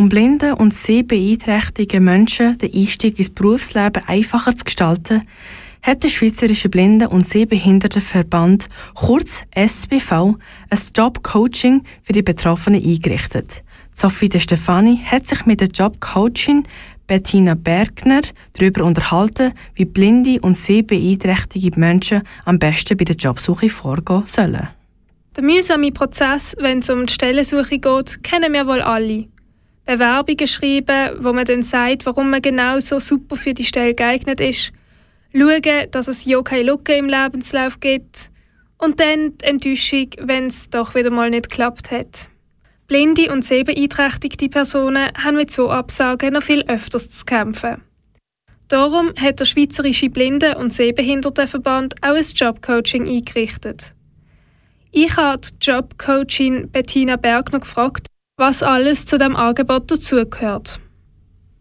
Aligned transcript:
Um 0.00 0.08
blinden 0.08 0.54
und 0.54 0.72
sehbeeinträchtigen 0.72 2.02
Menschen 2.02 2.56
den 2.56 2.72
Einstieg 2.72 3.18
ins 3.18 3.28
Berufsleben 3.28 4.02
einfacher 4.06 4.56
zu 4.56 4.64
gestalten, 4.64 5.28
hat 5.82 6.02
der 6.02 6.08
Schweizerische 6.08 6.70
Blinden- 6.70 7.08
und 7.08 7.26
Sehbehindertenverband, 7.26 8.68
kurz 8.94 9.42
SBV, 9.50 10.38
ein 10.70 10.78
Jobcoaching 10.96 11.82
für 12.02 12.14
die 12.14 12.22
Betroffenen 12.22 12.82
eingerichtet. 12.82 13.62
Sophie 13.92 14.30
De 14.30 14.40
Stefani 14.40 15.02
hat 15.04 15.28
sich 15.28 15.44
mit 15.44 15.60
der 15.60 15.68
Jobcoachin 15.68 16.62
Bettina 17.06 17.52
Bergner 17.52 18.22
darüber 18.54 18.84
unterhalten, 18.84 19.52
wie 19.74 19.84
blinde 19.84 20.40
und 20.40 20.56
sehbeeinträchtigte 20.56 21.78
Menschen 21.78 22.22
am 22.46 22.58
besten 22.58 22.96
bei 22.96 23.04
der 23.04 23.16
Jobsuche 23.16 23.68
vorgehen 23.68 24.22
sollen. 24.24 24.68
Der 25.36 25.44
mühsame 25.44 25.92
Prozess, 25.92 26.56
wenn 26.58 26.78
es 26.78 26.88
um 26.88 27.04
die 27.04 27.12
Stellensuche 27.12 27.78
geht, 27.78 28.22
kennen 28.22 28.54
wir 28.54 28.66
wohl 28.66 28.80
alle. 28.80 29.26
Bewerbungen 29.90 30.46
schreiben, 30.46 31.16
wo 31.18 31.32
man 31.32 31.44
dann 31.44 31.64
sagt, 31.64 32.06
warum 32.06 32.30
man 32.30 32.40
genau 32.40 32.78
so 32.78 33.00
super 33.00 33.34
für 33.34 33.54
die 33.54 33.64
Stelle 33.64 33.92
geeignet 33.92 34.40
ist. 34.40 34.72
Schauen, 35.34 35.90
dass 35.90 36.06
es 36.06 36.24
ja 36.24 36.40
keine 36.42 36.62
Lücke 36.62 36.94
im 36.94 37.08
Lebenslauf 37.08 37.80
gibt. 37.80 38.30
Und 38.78 39.00
dann 39.00 39.36
die 39.38 39.44
Enttäuschung, 39.44 40.10
wenn 40.20 40.46
es 40.46 40.70
doch 40.70 40.94
wieder 40.94 41.10
mal 41.10 41.30
nicht 41.30 41.50
geklappt 41.50 41.90
hat. 41.90 42.28
Blinde 42.86 43.32
und 43.32 43.44
sehbeeinträchtigte 43.44 44.48
Personen 44.48 45.08
haben 45.16 45.36
mit 45.36 45.50
so 45.50 45.70
Absagen 45.70 46.34
noch 46.34 46.42
viel 46.42 46.62
öfters 46.68 47.10
zu 47.10 47.24
kämpfen. 47.24 47.82
Darum 48.68 49.12
hat 49.16 49.40
der 49.40 49.44
Schweizerische 49.44 50.08
Blinden- 50.08 50.56
und 50.56 50.72
Sehbehindertenverband 50.72 51.96
auch 52.00 52.14
ein 52.14 52.24
Jobcoaching 52.32 53.08
eingerichtet. 53.08 53.96
Ich 54.92 55.16
habe 55.16 55.40
die 55.40 55.54
Jobcoachin 55.60 56.70
Bettina 56.70 57.16
Bergner 57.16 57.58
gefragt, 57.58 58.06
was 58.40 58.62
alles 58.62 59.06
zu 59.06 59.18
dem 59.18 59.36
Angebot 59.36 59.90
dazugehört. 59.90 60.80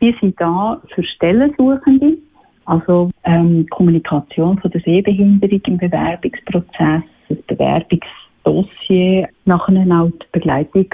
Wir 0.00 0.14
sind 0.20 0.40
da 0.40 0.82
für 0.94 1.04
Stellensuchende, 1.04 2.18
also 2.64 3.10
ähm, 3.22 3.66
Kommunikation 3.70 4.58
von 4.58 4.70
der 4.72 4.80
Sehbehinderung 4.80 5.60
im 5.64 5.78
Bewerbungsprozess, 5.78 7.02
das 7.28 7.38
Bewerbungsdossier, 7.46 9.28
nachher 9.44 10.00
auch 10.00 10.10
die 10.10 10.26
Begleitung 10.32 10.86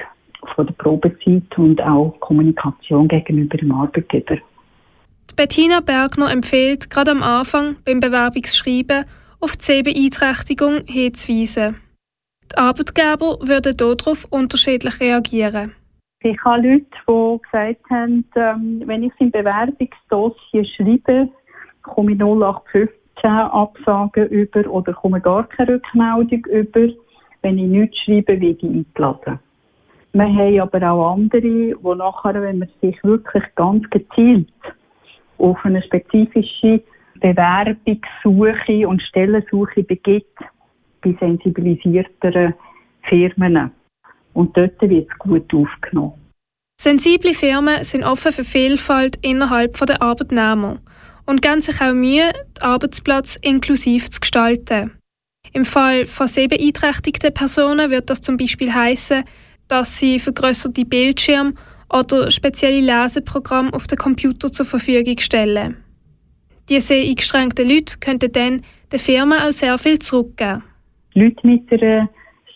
von 0.54 0.66
der 0.66 0.74
Probezeit 0.74 1.56
und 1.56 1.80
auch 1.80 2.14
Kommunikation 2.20 3.08
gegenüber 3.08 3.56
dem 3.56 3.72
Arbeitgeber. 3.72 4.36
Die 5.30 5.34
Bettina 5.34 5.80
Bergner 5.80 6.30
empfiehlt 6.30 6.90
gerade 6.90 7.12
am 7.12 7.22
Anfang 7.22 7.76
beim 7.84 8.00
Bewerbungsschreiben 8.00 9.04
auf 9.40 9.56
die 9.56 9.64
Sehbeeinträchtigung 9.64 10.82
hinzuweisen. 10.86 11.76
Die 12.52 12.56
Arbeitgeber 12.56 13.38
würden 13.40 13.76
darauf 13.76 14.26
unterschiedlich 14.30 15.00
reagieren. 15.00 15.74
Ich 16.20 16.36
habe 16.44 16.66
Leute, 16.66 16.86
die 17.06 17.38
gesagt 17.42 17.90
haben, 17.90 18.24
ähm, 18.34 18.82
wenn 18.86 19.04
ich 19.04 19.12
im 19.18 19.30
Bewerbungsdossier 19.30 20.64
schreibe, 20.64 21.28
komme 21.82 22.12
ich 22.12 22.18
0815 22.18 23.30
Absagen 23.30 24.28
über 24.28 24.68
oder 24.68 24.92
komme 24.94 25.20
gar 25.20 25.46
keine 25.48 25.74
Rückmeldung 25.74 26.44
über. 26.46 26.92
Wenn 27.42 27.58
ich 27.58 27.66
nichts 27.66 27.98
schreibe, 27.98 28.40
werde 28.40 28.46
ich 28.46 28.62
eingeladen. 28.62 29.38
Wir 30.12 30.26
haben 30.26 30.60
aber 30.60 30.90
auch 30.90 31.12
andere, 31.14 31.40
die 31.40 31.76
nachher, 31.82 32.42
wenn 32.42 32.58
man 32.58 32.68
sich 32.80 32.96
wirklich 33.04 33.44
ganz 33.54 33.88
gezielt 33.90 34.48
auf 35.36 35.58
eine 35.64 35.82
spezifische 35.82 36.82
Bewerbungssuche 37.20 38.88
und 38.88 39.02
Stellensuche 39.02 39.84
begibt, 39.84 40.38
bei 41.02 41.16
sensibilisierteren 41.18 42.54
Firmen. 43.08 43.70
Und 44.34 44.56
dort 44.56 44.80
wird 44.82 45.08
es 45.10 45.18
gut 45.18 45.52
aufgenommen. 45.52 46.14
Sensible 46.80 47.34
Firmen 47.34 47.82
sind 47.82 48.04
offen 48.04 48.32
für 48.32 48.44
Vielfalt 48.44 49.16
innerhalb 49.22 49.76
der 49.84 50.00
Arbeitnehmer 50.00 50.78
und 51.26 51.42
geben 51.42 51.60
sich 51.60 51.80
auch 51.80 51.92
Mühe, 51.92 52.32
den 52.32 52.62
Arbeitsplatz 52.62 53.36
inklusiv 53.42 54.08
zu 54.10 54.20
gestalten. 54.20 54.92
Im 55.52 55.64
Fall 55.64 56.06
von 56.06 56.28
sehbeeinträchtigten 56.28 57.34
Personen 57.34 57.90
wird 57.90 58.10
das 58.10 58.20
zum 58.20 58.36
Beispiel 58.36 58.72
heißen, 58.72 59.24
dass 59.66 59.98
sie 59.98 60.20
vergrößerte 60.20 60.84
Bildschirme 60.84 61.54
oder 61.92 62.30
spezielle 62.30 62.80
Leseprogramme 62.80 63.72
auf 63.72 63.86
den 63.86 63.98
Computer 63.98 64.52
zur 64.52 64.66
Verfügung 64.66 65.18
stellen. 65.18 65.76
Diese 66.68 66.88
sehr 66.88 67.04
eingeschränkten 67.04 67.68
Leute 67.68 67.98
könnten 67.98 68.30
dann 68.32 68.62
der 68.92 68.98
Firma 68.98 69.46
auch 69.46 69.52
sehr 69.52 69.78
viel 69.78 69.98
zurückgeben. 69.98 70.62
Leute 71.18 71.46
mit 71.46 71.72
einer 71.72 72.08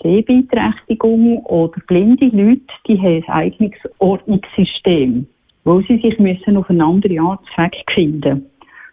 Sehbeeinträchtigung 0.02 1.38
oder 1.46 1.80
blinde 1.86 2.26
Leute, 2.26 2.62
die 2.86 2.98
haben 2.98 3.24
ein 3.26 3.34
eigenes 3.34 3.78
Ordnungssystem, 3.98 5.26
wo 5.64 5.80
sie 5.82 5.98
sich 5.98 6.18
müssen 6.18 6.56
auf 6.56 6.70
eine 6.70 6.84
andere 6.84 7.20
Art 7.20 7.44
finden 7.92 8.46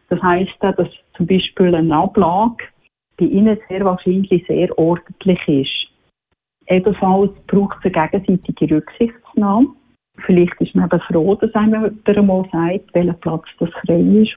Das 0.09 0.21
heisst, 0.21 0.55
dass 0.59 0.87
zum 1.15 1.27
Beispiel 1.27 1.75
eine 1.75 1.95
Ablage 1.95 2.63
bei 3.17 3.25
ihnen 3.25 3.57
sehr 3.67 3.85
wahrscheinlich 3.85 4.45
sehr 4.47 4.77
ordentlich 4.77 5.47
ist. 5.47 5.91
Ebenfalls 6.67 7.31
braucht 7.47 7.77
es 7.83 7.93
eine 7.93 8.09
gegenseitige 8.09 8.75
Rücksichtnahme. 8.75 9.67
Vielleicht 10.25 10.59
ist 10.61 10.75
man 10.75 10.85
eben 10.85 11.01
froh, 11.01 11.35
dass 11.35 11.53
einem 11.55 11.99
jemand 12.05 12.27
mal 12.27 12.49
sagt, 12.51 12.93
welcher 12.93 13.13
Platz 13.13 13.45
das 13.59 13.69
frei 13.85 13.99
ist. 13.99 14.35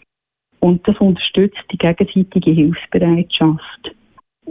Und 0.61 0.87
das 0.87 0.97
unterstützt 0.99 1.65
die 1.71 1.79
gegenseitige 1.79 2.51
Hilfsbereitschaft. 2.51 3.95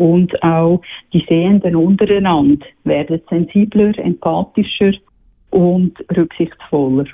Und 0.02 0.42
auch 0.42 0.82
die 1.14 1.24
Sehenden 1.30 1.76
untereinander 1.76 2.66
werden 2.86 3.22
sensibler, 3.30 3.96
empathischer 4.00 4.94
und 5.52 5.94
rücksichtsvoller. 6.18 7.06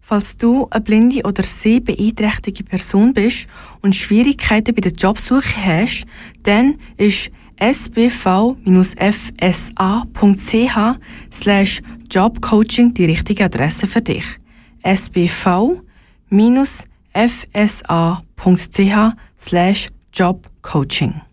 Falls 0.00 0.36
du 0.36 0.66
eine 0.68 0.80
blinde 0.80 1.22
oder 1.22 1.44
sehbeeinträchtigte 1.44 2.64
Person 2.64 3.14
bist 3.14 3.46
und 3.82 3.94
Schwierigkeiten 3.94 4.74
bei 4.74 4.80
der 4.80 4.90
Jobsuche 4.90 5.64
hast, 5.64 6.06
dann 6.42 6.74
ist 6.96 7.30
sbv-fsa.ch 7.60 8.56
slash 11.30 11.82
jobcoaching 12.10 12.94
die 12.94 13.04
richtige 13.04 13.44
Adresse 13.44 13.86
für 13.86 14.02
dich. 14.02 14.24
sbv-fsa.ch 14.82 15.76
slash 19.38 19.86
jobcoaching 20.12 21.29